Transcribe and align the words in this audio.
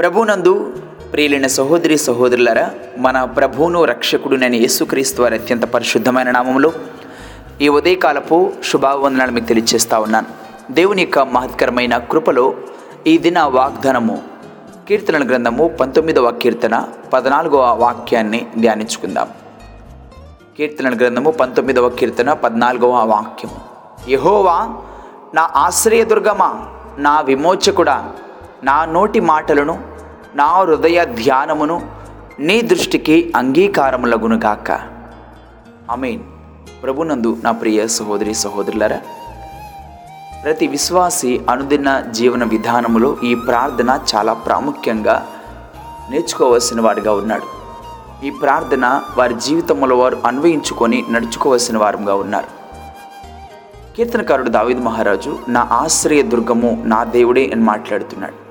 ప్రభునందు 0.00 0.52
ప్రియులైన 1.12 1.46
సహోదరి 1.46 1.98
సహోదరులరా 1.98 2.70
మన 2.98 3.24
ప్రభువును 3.24 3.84
రక్షకుడునైన 3.84 4.54
యేసుక్రీస్తు 4.54 5.22
వారి 5.22 5.34
అత్యంత 5.34 5.64
పరిశుద్ధమైన 5.64 6.30
నామంలో 6.30 6.72
ఈ 7.60 7.68
ఉదయకాలపు 7.68 8.52
శుభావందనాలు 8.64 9.32
మీకు 9.32 9.44
తెలియజేస్తా 9.44 9.98
ఉన్నాను. 9.98 10.26
దేవుని 10.72 11.02
యొక్క 11.02 11.18
మహత్కరమైన 11.18 11.98
కృపలో 11.98 12.54
ఈ 13.06 13.18
దిన 13.18 13.40
వాగ్దానము 13.40 14.22
కీర్తనల 14.88 15.28
గ్రంథము 15.28 15.68
పంతొమ్మిదవ 15.68 16.30
కీర్తన 16.30 16.84
పద్నాలుగవ 17.12 17.76
వాక్యాన్ని 17.78 18.46
ధ్యానించుకుందాం. 18.58 19.28
కీర్తనల 20.56 20.96
గ్రంథము 20.96 21.30
పంతొమ్మిదవ 21.30 21.88
కీర్తన 21.88 22.32
పద్నాలుగవ 22.32 22.92
వాక్యము. 22.92 23.60
యహోవా 24.10 24.58
నా 25.34 25.50
ఆశ్రయదుర్గమా 25.56 26.66
నా 26.98 27.20
విమోచకుడా 27.20 28.10
నా 28.64 28.84
నోటి 28.84 29.20
మాటలను 29.20 29.99
నా 30.34 30.46
హృదయ 30.46 31.04
ధ్యానమును 31.04 31.90
నీ 32.40 32.60
దృష్టికి 32.60 33.32
అంగీకారములగునుగాక 33.36 34.80
అమీన్ 35.90 36.20
ప్రభునందు 36.82 37.38
నా 37.44 37.52
ప్రియ 37.52 37.86
సహోదరి 37.86 38.34
సహోదరులరా 38.34 38.98
ప్రతి 40.44 40.66
విశ్వాసి 40.66 41.40
అనుదిన 41.50 42.00
జీవన 42.00 42.44
విధానములో 42.44 43.16
ఈ 43.24 43.34
ప్రార్థన 43.34 44.00
చాలా 44.14 44.32
ప్రాముఖ్యంగా 44.32 45.26
నేర్చుకోవలసిన 46.10 46.80
వాడిగా 46.80 47.12
ఉన్నాడు. 47.12 47.46
ఈ 48.26 48.30
ప్రార్థన 48.30 49.02
వారి 49.16 49.34
జీవితంలో 49.34 49.98
వారు 49.98 50.18
అన్వయించుకొని 50.26 51.04
నడుచుకోవలసిన 51.10 51.78
వారుగా 51.78 52.14
ఉన్నారు. 52.14 52.46
కీర్తనకారుడు 53.96 54.48
దావిద్ 54.48 54.84
మహారాజు 54.84 55.38
నా 55.48 55.68
ఆశ్రయ 55.72 56.22
దుర్గము 56.22 56.82
నా 56.86 57.04
దేవుడే 57.04 57.50
అని 57.52 57.62
మాట్లాడుతున్నాడు. 57.62 58.49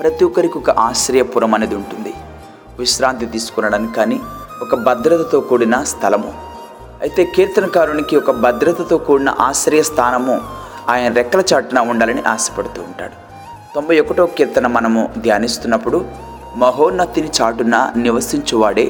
ప్రతి 0.00 0.24
ఒక్కరికి 0.24 0.56
ఒక 0.58 0.70
ఆశ్రయపురం 0.70 1.54
అనేది 1.54 1.74
ఉంటుంది. 1.74 2.12
విశ్రాంతి 2.78 3.26
తీసుకునడానికి 3.26 3.92
కానీ 3.92 4.20
ఒక 4.62 4.74
భద్రతతో 4.74 5.40
కూడిన 5.40 5.82
స్థలము. 5.82 6.30
అయితే 7.02 7.24
కీర్తనకారునికి 7.24 8.16
ఒక 8.16 8.30
భద్రతతో 8.30 8.96
కూడిన 8.98 9.34
ఆశ్రయ 9.40 9.82
స్థానము 9.82 10.40
ఆయన 10.88 11.12
రెక్కల 11.12 11.42
చాటున 11.54 11.78
ఉండాలని 11.78 12.22
ఆశపడుతూ 12.22 12.82
ఉంటాడు. 12.82 13.16
తొంభై 13.74 14.00
ఒకటో 14.00 14.26
కీర్తన 14.26 14.66
మనము 14.66 15.08
ధ్యానిస్తున్నప్పుడు 15.18 16.04
మహోన్నతిని 16.56 17.30
చాటున 17.42 17.92
నివసించువాడే 17.96 18.86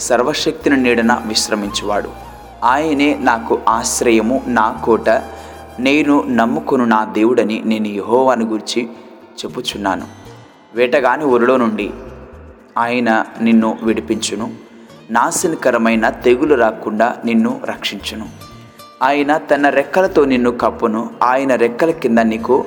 సర్వశక్తిని 0.00 0.76
నీడన 0.76 1.22
విశ్రమించువాడు. 1.26 2.10
ఆయనే 2.64 3.14
నాకు 3.20 3.58
ఆశ్రయము 3.68 4.42
నా 4.46 4.82
కోట 4.84 5.10
నేను 5.80 6.24
నమ్ముకును 6.28 6.84
నా 6.84 7.04
దేవుడని 7.04 7.62
నేను 7.64 7.88
యహోవాని 7.88 8.44
గురించి 8.44 8.88
చెప్పుచున్నాను. 9.38 10.06
వేటగాని 10.76 11.24
ఊరిలో 11.24 11.56
నుండి 11.56 11.90
ఆయన 12.78 13.24
నిన్ను 13.40 13.78
విడిపించును. 13.82 14.54
నాశనకరమైన 15.10 16.08
తెగులు 16.08 16.54
రాకుండా 16.54 17.16
నిన్ను 17.24 17.60
రక్షించును. 17.64 18.28
ఆయన 19.02 19.36
తన 19.36 19.68
రెక్కలతో 19.68 20.24
నిన్ను 20.24 20.50
కప్పును. 20.50 21.10
ఆయన 21.22 21.54
రెక్కల 21.54 21.90
కింద 21.90 22.18
నీకు 22.18 22.64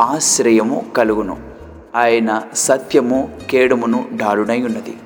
ఆశ్రయము 0.00 0.84
కలుగును. 0.96 1.36
ఆయన 1.96 2.42
సత్యము 2.54 3.38
కేడుమును 3.50 4.08
డాడునై 4.14 4.62
ఉన్నది. 4.62 4.96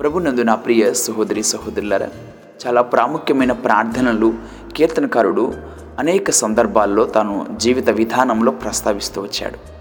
ప్రభునందు 0.00 0.40
నా 0.40 0.54
ప్రియ 0.54 0.92
సహోదరి 0.92 1.42
సహోదరులరా 1.42 2.08
చాలా 2.66 2.82
ప్రాముఖ్యమైన 2.82 3.52
ప్రార్థనలు 3.52 4.34
కీర్తనకారుడు 4.76 5.54
అనేక 5.98 6.30
సందర్భాల్లో 6.30 7.04
తాను 7.04 7.46
జీవిత 7.56 7.90
విధానంలో 7.90 8.52
ప్రస్తావిస్తూ 8.52 9.22
వచ్చాడు. 9.22 9.75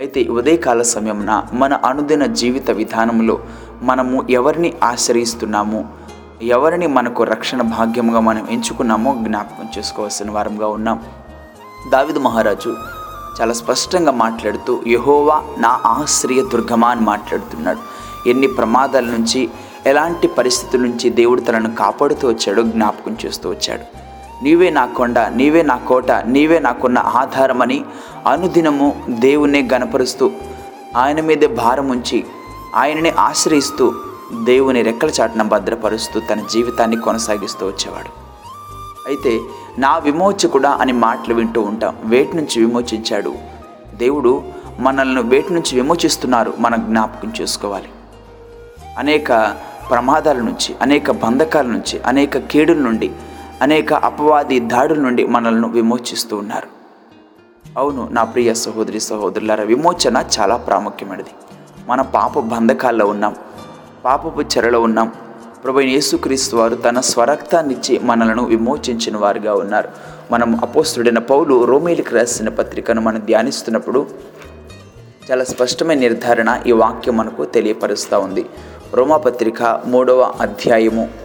అయితే 0.00 0.24
ఉదయకాల 0.24 0.82
సమయమున 0.82 1.46
మన 1.52 1.74
అనుదిన 1.74 2.26
జీవిత 2.26 2.70
విధానంలో 2.70 3.38
మనము 3.82 4.26
ఎవరిని 4.30 4.74
ఆశ్రయిస్తున్నాము? 4.82 5.88
ఎవరిని 6.42 6.86
మనకు 6.86 7.22
రక్షణ 7.22 7.62
భాగ్యముగా 7.62 8.20
మనం 8.20 8.46
ఎంచుకున్నామో 8.50 9.14
జ్ఞాపకం 9.22 9.68
చేసుకోవాల్సిన 9.78 10.30
వారంగా 10.30 10.66
ఉన్నాం. 10.66 11.04
దావిద 11.88 12.18
మహారాజు 12.18 12.76
చాలా 13.40 13.52
స్పష్టంగా 13.52 14.12
మాట్లాడుతూ 14.12 14.82
యహోవా 14.86 15.42
నా 15.58 15.80
ఆశ్రయ 15.86 16.42
దుర్గమా 16.42 16.88
అని 16.88 17.00
మాట్లాడుతున్నాడు. 17.00 17.78
ఎన్ని 18.28 18.46
ప్రమాదాల 18.46 19.04
నుంచి 19.04 19.50
ఎలాంటి 19.86 20.28
పరిస్థితుల 20.28 20.80
నుంచి 20.80 21.10
దేవుడు 21.10 21.40
తనను 21.40 21.74
కాపాడుతూ 21.74 22.28
వచ్చాడో 22.28 22.62
జ్ఞాపకం 22.62 23.16
చేస్తూ 23.26 23.50
వచ్చాడు. 23.50 24.03
నీవే 24.44 24.70
నా 24.70 24.86
కొండ 24.86 25.18
నీవే 25.18 25.62
నా 25.62 25.76
కోట 25.76 26.10
నీవే 26.10 26.58
నాకున్న 26.58 26.98
ఆధారమని 26.98 27.84
అనుదినము 28.26 29.04
దేవుణ్ణి 29.08 29.68
గనపరుస్తూ 29.72 30.30
ఆయన 30.96 31.20
మీదే 31.20 31.46
భారం 31.46 31.88
ఉంచి 31.88 32.24
ఆయనని 32.74 33.10
ఆశ్రయిస్తూ 33.10 33.94
దేవుని 34.44 34.82
రెక్కల 34.82 35.10
చాటున 35.20 35.42
భద్రపరుస్తూ 35.42 36.20
తన 36.20 36.40
జీవితాన్ని 36.52 36.96
కొనసాగిస్తూ 36.96 37.66
వచ్చేవాడు. 37.66 38.08
అయితే 39.06 39.40
నా 39.78 39.98
విమోచకుడా 39.98 40.70
అని 40.70 40.92
మాటలు 40.92 41.34
వింటూ 41.34 41.62
ఉంటాం. 41.62 41.96
వేటి 42.04 42.36
నుంచి 42.36 42.64
విమోచించాడు? 42.64 43.34
దేవుడు 43.94 44.42
మనల్ని 44.78 45.22
వేటి 45.22 45.54
నుంచి 45.54 45.74
విమోచిస్తున్నారు? 45.74 46.54
మనం 46.58 46.80
జ్ఞాపకం 46.80 47.32
చేసుకోవాలి. 47.40 47.88
అనేక 48.98 49.56
ప్రమాదాల 49.90 50.36
నుంచి 50.36 50.74
అనేక 50.82 51.10
బంధకాల 51.10 51.66
నుంచి 51.66 52.00
అనేక 52.06 52.38
కీడుల 52.38 52.76
నుండి 52.76 53.10
అనేక 53.62 53.92
అపవాది 53.92 54.60
దాడుల 54.60 54.98
నుండి 54.98 55.26
మనల్ని 55.26 55.68
విమోచిస్తూ 55.68 56.36
ఉన్నారు. 56.36 56.66
అవును 57.78 58.08
నా 58.12 58.24
ప్రియ 58.24 58.54
సహోదరి 58.54 59.00
సహోదరుల 59.00 59.62
విమోచన 59.62 60.24
చాలా 60.40 60.56
ప్రాముఖ్యమైనది. 60.56 61.30
మన 61.86 62.02
పాప 62.02 62.38
బంధకాల్లో 62.38 63.06
ఉన్నాం 63.06 63.36
పాపపు 64.04 64.40
చెరలో 64.40 64.80
ఉన్నాం. 64.80 65.12
ప్రభు 65.64 65.80
యేసుక్రీస్తు 65.80 66.56
వారు 66.56 66.74
తన 66.74 67.00
స్వరక్తాన్నిచ్చి 67.00 67.98
మనలను 67.98 68.44
విమోచించిన 68.44 69.16
వారుగా 69.16 69.54
ఉన్నారు. 69.54 69.88
మనం 70.30 70.60
అపోస్తుడైన 70.62 71.18
పౌలు 71.18 71.64
రోమేలికి 71.64 72.14
రాసిన 72.14 72.48
పత్రికను 72.48 73.00
మనం 73.00 73.20
ధ్యానిస్తున్నప్పుడు 73.20 74.06
చాలా 75.30 75.44
స్పష్టమైన 75.44 75.98
నిర్ధారణ 75.98 76.60
ఈ 76.66 76.72
వాక్యం 76.72 77.16
మనకు 77.16 77.44
తెలియపరుస్తూ 77.44 78.18
ఉంది. 78.18 78.46
రోమాపత్రిక 78.94 79.80
మూడవ 79.86 80.34
అధ్యాయము 80.40 81.23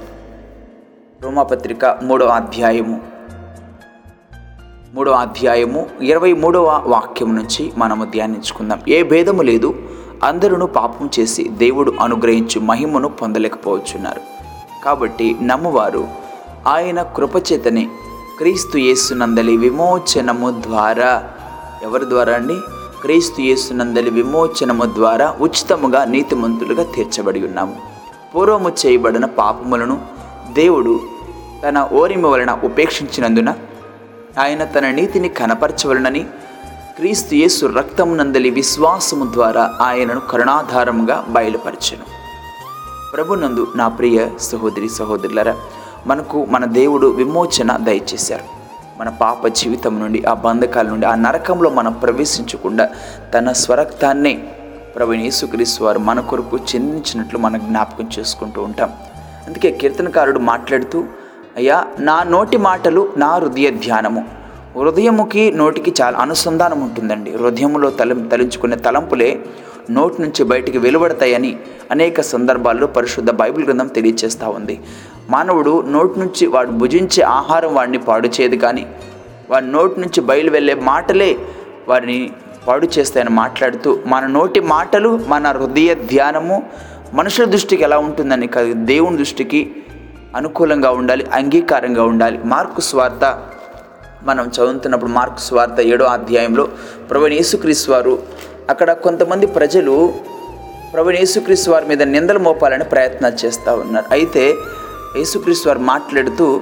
రోమపత్రిక 1.24 1.86
మూడవ 2.04 2.28
అధ్యాయము. 2.28 3.02
మూడవ 4.94 5.12
అధ్యాయము 5.12 5.86
ఇరవై 6.02 6.34
మూడవ 6.34 6.84
వాక్యం 6.88 7.36
నుంచి 7.36 7.74
మనము 7.78 8.06
ధ్యానించుకుందాం. 8.06 8.82
ఏ 8.88 9.04
భేదము 9.04 9.42
లేదు. 9.42 9.76
అందరూ 10.24 10.66
పాపం 10.66 11.10
చేసి 11.20 11.44
దేవుడు 11.44 11.94
అనుగ్రహించు 12.02 12.60
మహిమను 12.60 13.10
పొందలేకపోవచ్చున్నారు. 13.10 14.22
కాబట్టి 14.86 15.38
నమ్మువారు 15.42 16.08
ఆయన 16.68 17.02
కృపచేతనే 17.02 17.90
క్రీస్తు 18.38 18.78
యేసునందలి 18.78 19.58
విమోచనము 19.58 20.62
ద్వారా 20.62 21.30
ఎవరి 21.84 22.10
ద్వారా 22.10 22.34
అండి? 22.34 22.56
క్రీస్తు 23.02 23.42
యేసునందలి 23.42 24.10
విమోచనము 24.10 24.86
ద్వారా 24.86 25.36
ఉచితముగా 25.42 26.06
నీతిమంతులుగా 26.06 26.84
తీర్చబడి 26.84 27.46
ఉన్నాము. 27.46 27.76
పూర్వము 28.36 28.72
చేయబడిన 28.86 29.26
పాపములను 29.26 30.19
దేవుడు 30.60 31.00
తన 31.68 31.90
ఓరిమ 31.94 32.28
వలన 32.28 32.58
ఉపేక్షించినందున 32.64 33.54
ఆయన 34.40 34.64
తన 34.64 34.90
నీతిని 34.90 35.30
కనపరచవలనని 35.30 36.20
క్రీస్తు 36.96 37.36
యేసు 37.36 37.66
రక్తమునందలి 37.66 38.50
విశ్వాసము 38.50 39.34
ద్వారా 39.34 39.74
ఆయనను 39.82 40.20
కరుణాధారముగా 40.20 41.26
బయలుపరచను. 41.30 42.06
ప్రభునందు 43.16 43.68
నా 43.76 43.88
ప్రియ 43.88 44.28
సహోదరి 44.40 44.90
సహోదరులరా 44.90 45.56
మనకు 46.08 46.46
మన 46.46 46.66
దేవుడు 46.66 47.08
విమోచన 47.08 47.78
దయచేశారు. 47.78 48.44
మన 49.00 49.10
పాప 49.10 49.48
జీవితం 49.48 50.00
నుండి 50.00 50.24
ఆ 50.26 50.34
బంధకాల 50.34 50.88
నుండి 50.88 51.06
ఆ 51.06 51.16
నరకంలో 51.16 51.70
మనం 51.70 51.94
ప్రవేశించకుండా 51.94 52.90
తన 53.34 53.52
స్వరక్తాన్నే 53.52 54.34
ప్రభు 54.96 55.14
యేసుక్రీస్తు 55.14 55.84
వారు 55.84 56.00
మన 56.00 56.20
కొరకు 56.20 56.58
చెందించినట్లు 56.58 57.40
మనం 57.40 57.60
జ్ఞాపకం 57.60 58.10
చేసుకుంటూ 58.20 58.62
ఉంటాం. 58.62 58.90
అందుకే 59.50 59.70
కీర్తనకారుడు 59.72 60.40
మాట్లాడుతూ 60.40 61.04
అయ్యా 61.58 61.78
నా 62.00 62.24
నోటి 62.24 62.58
మాటలు 62.58 63.02
నా 63.18 63.30
హృదయ 63.36 63.70
ధ్యానము. 63.70 64.22
హృదయముకి 64.80 65.44
నోటికి 65.52 65.94
చాలా 66.02 66.18
అనుసంధానం 66.20 66.82
ఉంటుందండి. 66.82 67.32
హృదయములో 67.32 67.90
తలం 67.90 68.28
తలించుకునే 68.28 68.76
తలంపులే 68.76 69.30
నోటి 69.90 70.22
నుంచి 70.22 70.44
బయటికి 70.44 70.78
వెలువడతాయని 70.78 71.52
అనేక 71.92 72.22
సందర్భాల్లో 72.22 72.88
పరిశుద్ధ 72.88 73.32
బైబిల్ 73.32 73.66
గ్రంథం 73.66 73.88
తెలియచేస్తూ 73.88 74.50
ఉంది. 74.50 74.76
మానవుడు 75.30 75.74
నోటి 75.88 76.20
నుంచి 76.20 76.48
వాడు 76.48 76.72
భుజించే 76.84 77.24
ఆహారం 77.24 77.74
వాడిని 77.76 77.98
పాడు 77.98 78.28
చేయదు 78.28 78.56
కానీ 78.56 78.86
వాడి 79.50 79.68
నోటి 79.72 80.00
నుంచి 80.02 80.22
బయలు 80.22 80.52
వెళ్ళే 80.52 80.74
మాటలే 80.92 81.32
వారిని 81.88 82.20
పాడు 82.68 82.88
చేస్తాయని 83.00 83.30
మాట్లాడుతూ 83.30 84.00
మన 84.06 84.28
నోటి 84.28 84.60
మాటలు 84.60 85.12
మన 85.28 85.48
హృదయ 85.48 85.96
ధ్యానము 85.96 86.58
మనుషుల 87.14 87.46
దృష్టికి 87.46 87.84
ఎలా 87.84 87.98
ఉంటుందని 87.98 88.48
కాదు 88.48 88.74
దేవుని 88.74 89.18
దృష్టికి 89.18 89.72
అనుకూలంగా 90.36 90.92
ఉండాలి 90.92 91.24
అంగీకారంగా 91.34 92.04
ఉండాలి. 92.04 92.40
మార్కు 92.46 92.82
స్వార్థ 92.82 93.26
మనం 94.24 94.48
చదువుతున్నప్పుడు 94.48 95.12
మార్కు 95.12 95.40
స్వార్థ 95.40 95.80
ఏడో 95.80 96.06
అధ్యాయంలో 96.06 96.66
ప్రవీణ్ 97.10 97.34
యేసుక్రీస్తు 97.34 97.92
వారు 97.92 98.24
అక్కడ 98.70 98.92
కొంతమంది 98.92 99.46
ప్రజలు 99.48 100.14
ప్రవీణ్ 100.94 101.18
యేసుక్రీస్తు 101.18 101.72
వారి 101.72 101.86
మీద 101.86 102.04
నిందలు 102.04 102.40
మోపాలని 102.40 102.84
ప్రయత్నాలు 102.84 103.46
చేస్తూ 103.46 103.74
ఉన్నారు. 103.76 104.06
అయితే 104.12 104.54
యేసుక్రీస్తు 105.18 105.68
వారు 105.70 105.80
మాట్లాడుతూ 105.80 106.62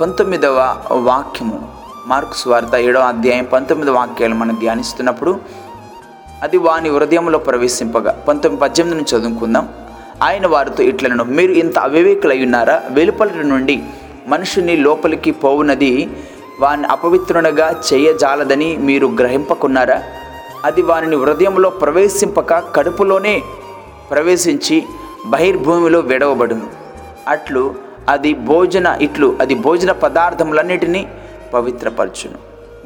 పంతొమ్మిదవ 0.00 0.76
వాక్యము 0.92 1.68
మార్క్స్ 2.06 2.48
వార్త 2.48 2.74
ఏడో 2.74 3.00
అధ్యాయం 3.00 3.44
పంతొమ్మిదవ 3.44 3.94
వాక్యాలు 3.94 4.34
మనం 4.34 4.54
ధ్యానిస్తున్నప్పుడు 4.60 5.40
అది 6.42 6.56
వాని 6.56 6.88
హృదయంలో 6.88 7.38
ప్రవేశింపగా. 7.38 8.12
పంతొమ్మిది 8.28 8.62
పద్దెనిమిది 8.62 9.02
నుంచి 9.02 9.18
చదువుకుందాం. 9.18 9.68
ఆయన 10.22 10.46
వారితో 10.46 10.82
ఇట్లను 10.82 11.24
మీరు 11.24 11.52
ఇంత 11.52 11.78
అవివేకులై 11.78 12.44
ఉన్నారా 12.44 12.82
వెలుపల 12.90 13.30
నుండి 13.42 13.82
మనుషుని 14.26 14.76
లోపలికి 14.76 15.30
పోవునది 15.30 16.10
వాని 16.60 16.86
అపవిత్రునిగా 16.86 17.82
చేయజాలదని 17.92 18.76
మీరు 18.76 19.06
గ్రహింపకున్నారా? 19.06 20.02
అది 20.64 20.82
వారిని 20.82 21.16
హృదయంలో 21.16 21.70
ప్రవేశింపక 21.70 22.74
కడుపులోనే 22.74 23.42
ప్రవేశించి 24.10 24.84
బహిర్భూమిలో 25.26 26.00
విడవబడును. 26.00 26.66
అట్లు 27.28 27.74
అది 28.08 28.34
భోజన 28.34 28.98
ఇట్లు 29.00 29.36
అది 29.40 29.54
భోజన 29.54 29.92
పదార్థములన్నిటినీ 29.92 31.08
పవిత్రపరచును. 31.54 32.38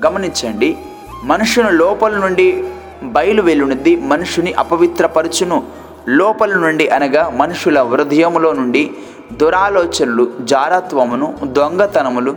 గమనించండి 0.06 0.76
మనుషుని 1.24 1.72
లోపల 1.72 2.12
నుండి 2.16 2.64
బయలు 3.02 3.42
వెలునిది 3.42 3.96
మనుషుని 3.96 4.52
అపవిత్రపరచును. 4.52 5.62
లోపల 6.08 6.54
నుండి 6.54 6.88
అనగా 6.88 7.28
మనుషుల 7.28 7.82
హృదయములో 7.82 8.52
నుండి 8.52 8.90
దురాలోచనలు 9.32 10.32
జారత్వమును 10.40 11.38
దొంగతనములు 11.42 12.36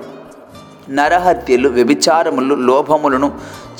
నరహత్యలు 0.90 1.70
వ్యభిచారములు 1.70 2.56
లోభములను 2.56 3.32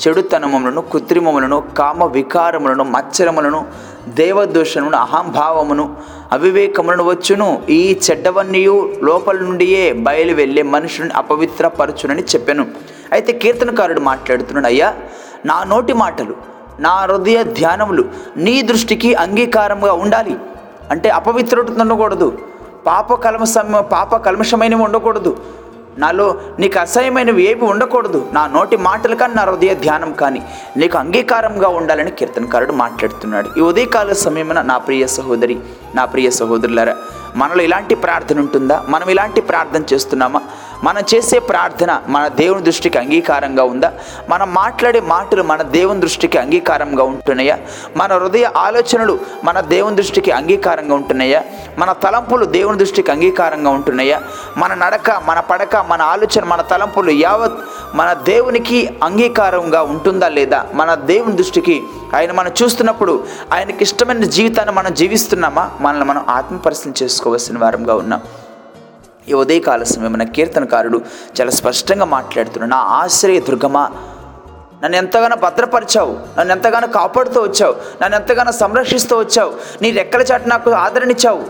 చెడుతనములను 0.08 0.80
కృత్రిమములను 0.80 1.64
కామ 1.78 2.04
వికారములను 2.04 2.84
మచ్చరములను 2.84 3.66
దేవదూషణమును 4.08 4.96
అహంభావమును 4.96 5.96
అవివేకములను 6.32 7.04
వచ్చును. 7.04 7.62
ఈ 7.70 7.98
చెడ్డవన్నీయు 8.10 8.92
లోపల 9.02 9.38
నుండియే 9.38 9.92
బయలు 9.92 10.34
వెళ్ళే 10.34 10.62
మనుషుని 10.62 11.10
అపవిత్రపరచునని 11.10 12.22
చెప్పాను. 12.22 12.66
అయితే 13.12 13.32
కీర్తనకారుడు 13.32 14.00
మాట్లాడుతున్నాడు 14.00 14.66
అయ్యా 14.66 14.94
నా 15.46 15.64
నోటి 15.64 15.92
మాటలు 15.92 16.49
నా 16.80 16.90
హృదయ 16.90 17.44
ధ్యానములు 17.44 18.04
నీ 18.36 18.62
దృష్టికి 18.62 19.14
అంగీకారంగా 19.14 19.92
ఉండాలి. 19.92 20.36
అంటే 20.90 21.08
అపవిత్రుడు 21.08 21.72
ఉండకూడదు 21.80 22.38
పాప 22.86 23.14
కల్మసం 23.14 23.84
పాప 23.92 24.16
కల్మషమైనవి 24.16 24.82
ఉండకూడదు. 24.82 25.36
నాలో 25.98 26.26
నీకు 26.58 26.78
అసహ్యమైనవి 26.78 27.42
ఏవి 27.50 27.64
ఉండకూడదు. 27.64 28.28
నా 28.32 28.46
నోటి 28.46 28.76
మాటలు 28.76 29.16
కానీ 29.16 29.34
నా 29.34 29.42
హృదయ 29.42 29.74
ధ్యానం 29.74 30.12
కానీ 30.12 30.42
నీకు 30.76 30.98
అంగీకారంగా 30.98 31.68
ఉండాలని 31.68 32.10
కీర్తనకారుడు 32.10 32.72
మాట్లాడుతున్నాడు. 32.72 33.48
ఈ 33.58 33.60
ఉదయకాల 33.60 34.12
సమయమున 34.12 34.62
నా 34.62 34.78
ప్రియ 34.78 35.06
సహోదరి 35.06 35.58
నా 35.94 36.04
ప్రియ 36.04 36.30
సహోదరులారా 36.30 36.96
మనలో 37.36 37.62
ఇలాంటి 37.62 37.94
ప్రార్థన 37.94 38.38
ఉంటుందా? 38.38 38.84
మనం 38.88 39.10
ఇలాంటి 39.10 39.40
ప్రార్థన 39.40 39.82
చేస్తున్నామా? 39.92 40.40
మనం 40.84 41.02
చేసే 41.14 41.38
ప్రార్థన 41.38 42.02
మన 42.08 42.28
దేవుని 42.28 42.62
దృష్టికి 42.62 42.98
అంగీకారంగా 42.98 43.64
ఉందా? 43.64 43.92
మనం 44.28 44.54
మాట్లాడే 44.54 45.00
మాటలు 45.00 45.42
మన 45.42 45.62
దేవుని 45.62 46.00
దృష్టికి 46.00 46.38
అంగీకారంగా 46.38 47.04
ఉంటున్నాయా? 47.04 47.58
మన 47.96 48.12
హృదయ 48.12 48.50
ఆలోచనలు 48.56 49.20
మన 49.44 49.60
దేవుని 49.60 49.96
దృష్టికి 49.96 50.30
అంగీకారంగా 50.30 50.94
ఉంటున్నాయా? 50.94 51.44
మన 51.78 51.92
తలంపులు 51.92 52.44
దేవుని 52.44 52.78
దృష్టికి 52.78 53.12
అంగీకారంగా 53.12 53.70
ఉంటున్నాయా? 53.70 54.22
మన 54.56 54.74
నడక 54.74 55.22
మన 55.26 55.40
పడక 55.40 55.76
మన 55.76 56.02
ఆలోచన 56.02 56.44
మన 56.44 56.62
తలంపులు 56.62 57.10
యావత్ 57.10 57.52
మన 57.94 58.12
దేవునికి 58.12 58.98
అంగీకారంగా 59.02 59.82
ఉంటుందా 59.82 60.28
లేదా? 60.28 60.66
మన 60.74 60.94
దేవుని 60.94 61.36
దృష్టికి. 61.36 61.82
ఆయన 62.16 62.32
మనం 62.32 62.52
చూస్తున్నప్పుడు 62.62 63.24
ఆయనకి 63.52 63.82
ఇష్టమైన 63.82 64.24
జీవితాన్ని 64.24 64.74
మనం 64.74 64.94
జీవిస్తున్నామా? 64.94 65.70
మనల్ని 65.80 66.04
మనం 66.04 66.24
ఆత్మపరిశీలన 66.28 66.94
చేసుకోవాల్సిన 67.02 67.58
వారంగా 67.58 67.94
ఉన్నాం. 67.94 68.20
ఈ 69.30 69.32
ఉదయకాల 69.32 69.82
సమయమైన 69.82 70.24
కీర్తనకారుడు 70.36 70.98
చాలా 71.38 71.50
స్పష్టంగా 71.50 72.06
మాట్లాడుతున్నాడు 72.16 72.70
నా 72.70 72.80
ఆశ్రయ 73.00 73.40
దుర్గమా 73.40 73.84
నన్ను 74.82 74.96
ఎంతగానో 74.96 75.36
భద్రపరిచావు 75.36 76.12
నన్ను 76.38 76.52
ఎంతగానో 76.54 76.86
కాపాడుతూ 76.88 77.38
వచ్చావు 77.42 77.74
నన్ను 78.02 78.16
ఎంతగానో 78.18 78.52
సంరక్షిస్తూ 78.52 79.14
వచ్చావు 79.18 79.52
నీ 79.82 79.90
రెక్కల 79.90 80.22
చాటు 80.22 80.48
నాకు 80.48 80.70
ఆదరణిచ్చావు. 80.84 81.42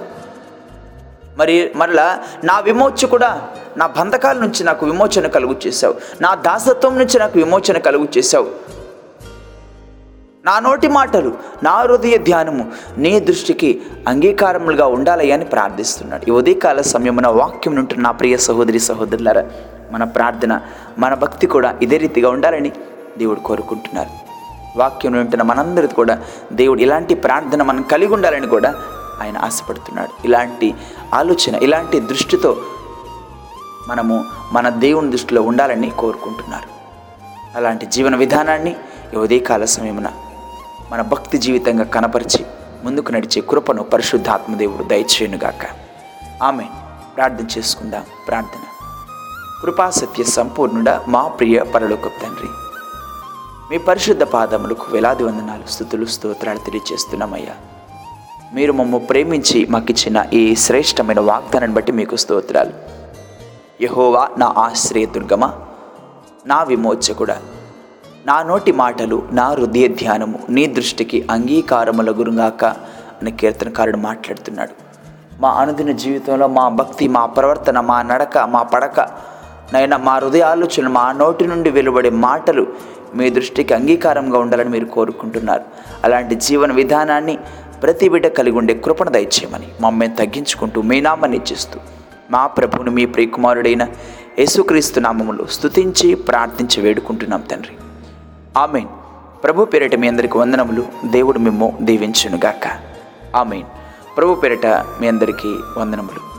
మరి 1.39 1.55
మరలా 1.77 2.07
నా 2.45 2.57
విమోచ 2.61 3.07
కూడా 3.07 3.31
నా 3.77 3.87
బంధకాల 3.87 4.37
నుంచి 4.39 4.65
నాకు 4.65 4.87
విమోచన 4.87 5.27
కలుగు 5.27 5.57
చేశావు 5.67 5.95
నా 6.21 6.31
దాసత్వం 6.47 6.99
నుంచి 6.99 7.19
నాకు 7.19 7.37
విమోచన 7.39 7.79
కలుగు 7.79 8.09
చేశావు. 8.19 8.49
నా 10.45 10.59
నోటి 10.59 10.89
మాటలు 10.89 11.33
నా 11.63 11.73
హృదయ 11.81 12.17
ధ్యానము 12.19 12.73
నీ 12.99 13.21
దృష్టికి 13.21 13.83
అంగీకారములుగా 14.09 14.87
ఉండాలి 14.87 15.33
అని 15.33 15.45
ప్రార్థిస్తున్నాడు. 15.45 16.25
ఈ 16.29 16.31
ఉదయకాల 16.31 16.81
సమయమున 16.81 17.29
వాక్యం 17.29 17.75
నుంటున్న 17.75 18.03
నా 18.03 18.11
ప్రియ 18.11 18.37
సహోదరి 18.37 18.81
సహోదరులారా 18.81 19.45
మన 19.91 20.05
ప్రార్థన 20.05 20.61
మన 20.99 21.15
భక్తి 21.15 21.47
కూడా 21.47 21.79
ఇదే 21.83 21.97
రీతిగా 21.97 22.31
ఉండాలని 22.31 22.73
దేవుడు 23.19 23.41
కోరుకుంటున్నారు. 23.41 24.09
వాక్యం 24.79 25.13
ఉంటున్న 25.13 25.43
మనందరిది 25.43 25.95
కూడా 25.95 26.19
దేవుడు 26.53 26.81
ఇలాంటి 26.81 27.15
ప్రార్థన 27.15 27.63
మనం 27.63 27.83
కలిగి 27.83 28.13
ఉండాలని 28.13 28.47
కూడా 28.47 28.75
ఆయన 29.23 29.39
ఆశపడుతున్నాడు. 29.39 30.27
ఇలాంటి 30.27 30.75
ఆలోచన 31.15 31.55
ఇలాంటి 31.55 32.01
దృష్టితో 32.01 32.57
మనము 33.89 34.25
మన 34.53 34.69
దేవుని 34.69 35.11
దృష్టిలో 35.11 35.43
ఉండాలని 35.43 35.91
కోరుకుంటున్నారు. 35.91 36.69
అలాంటి 37.57 37.87
జీవన 37.87 38.17
విధానాన్ని 38.17 38.77
ఉదయకాల 39.17 39.65
సమయమున 39.65 40.09
మన 40.91 41.03
భక్తి 41.03 41.39
జీవితంగా 41.39 41.85
కనపరిచి 41.85 42.47
ముందుకు 42.85 43.13
నడిచే 43.13 43.43
కృపను 43.43 43.83
పరిశుద్ధాత్మదేవుడు 43.83 44.83
దయచేయునుగాక. 44.85 45.67
ఆమె 46.43 46.65
ప్రార్థన 47.17 47.47
చేసుకుందాం. 47.59 48.03
ప్రార్థన. 48.29 48.61
కృపాసత్య 49.63 50.25
సంపూర్ణుడ 50.25 51.01
మా 51.09 51.29
ప్రియ 51.29 51.63
పరలోక 51.63 52.05
తండ్రి. 52.05 52.49
మీ 53.71 53.79
పరిశుద్ధ 53.79 54.23
పాదములకు 54.23 54.87
వేలాది 54.91 55.25
వందనాలు 55.25 55.71
స్థుతులు 55.71 56.05
స్తోత్రాలు 56.05 56.59
తెలియజేస్తున్నామయ్యా. 56.59 57.55
మీరు 58.55 58.73
మమ్మ 58.73 58.99
ప్రేమించి 58.99 59.67
మాకిచ్చిన 59.71 60.27
ఈ 60.33 60.57
శ్రేష్టమైన 60.57 61.21
వాగ్దానాన్ని 61.21 61.77
బట్టి 61.77 61.93
మీకు 61.93 62.17
స్తోత్రాలు. 62.17 62.73
యహోవా 63.83 64.29
నా 64.39 64.55
ఆశ్రయ 64.59 65.07
దుర్గమా 65.07 65.55
నా 66.47 66.63
విమోచకుడా 66.63 67.39
నా 68.27 68.43
నోటి 68.43 68.73
మాటలు 68.73 69.23
నా 69.33 69.45
హృదయ 69.49 69.89
ధ్యానము 69.89 70.39
నీ 70.57 70.67
దృష్టికి 70.67 71.19
అంగీకారముల 71.31 72.11
గురుగాక 72.11 72.65
అని 73.21 73.31
కీర్తనకారుడు 73.33 73.97
మాట్లాడుతున్నాడు. 73.97 74.75
మా 75.41 75.51
అనుదిన 75.51 75.91
జీవితంలో 75.93 76.47
మా 76.49 76.69
భక్తి 76.69 77.09
మా 77.09 77.27
ప్రవర్తన 77.27 77.81
మా 77.81 78.03
నడక 78.03 78.39
మా 78.39 78.63
పడక 78.63 79.01
నైనా 79.73 79.97
మా 79.97 80.15
హృదయ 80.15 80.43
ఆలోచనలు 80.43 80.89
మా 80.89 81.13
నోటి 81.13 81.47
నుండి 81.47 81.71
వెలువడే 81.71 82.11
మాటలు 82.11 82.67
మీ 83.15 83.31
దృష్టికి 83.31 83.75
అంగీకారంగా 83.75 84.39
ఉండాలని 84.39 84.71
మీరు 84.71 84.85
కోరుకుంటున్నారు. 84.85 85.65
అలాంటి 86.05 86.35
జీవన 86.35 86.73
విధానాన్ని 86.73 87.39
ప్రతి 87.83 88.09
బిడ్డ 88.09 88.27
కలిగి 88.27 88.57
ఉండే 88.57 88.75
కృపణ 88.75 89.09
దయచేయమని 89.09 89.69
మమ్మల్ని 89.81 90.17
తగ్గించుకుంటూ 90.17 90.83
మీ 90.83 91.01
నామాన్ని 91.01 91.39
ఇచ్చిస్తూ 91.39 91.79
మా 92.31 92.47
ప్రభువును 92.47 92.91
మీ 92.91 93.07
ప్రియకుమారుడైన 93.07 93.83
యేసుక్రీస్తు 94.39 95.01
నామములు 95.01 95.47
స్తుతించి 95.51 96.15
ప్రార్థించి 96.15 96.81
వేడుకుంటున్నాం 96.83 97.41
తండ్రి. 97.41 97.77
ఆమెన్. 98.57 98.89
ప్రభు 99.45 99.65
పేరిట 99.65 99.95
మీ 99.95 100.09
అందరికి 100.09 100.39
వందనములు. 100.39 100.85
దేవుడు 101.05 101.39
మిమ్ము 101.39 101.79
దీవించునుగాక. 101.83 102.79
ఆమెన్. 103.37 103.65
ప్రభు 104.17 104.35
పేరిట 104.35 104.67
మీ 104.67 105.09
అందరికీ 105.09 105.59
వందనములు. 105.79 106.30